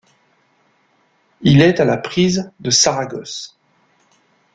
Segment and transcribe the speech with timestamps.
[1.41, 3.55] Il est à la prise de Saragosse.